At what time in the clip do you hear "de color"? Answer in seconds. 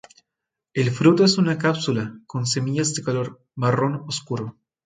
2.95-3.39